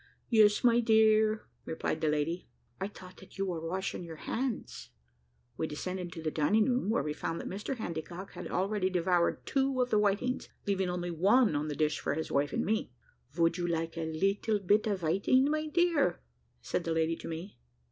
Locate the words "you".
3.37-3.45, 13.59-13.67